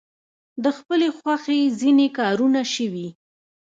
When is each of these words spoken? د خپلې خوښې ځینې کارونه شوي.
د 0.63 0.65
خپلې 0.77 1.07
خوښې 1.17 1.59
ځینې 1.79 2.07
کارونه 2.19 2.61
شوي. 2.73 3.07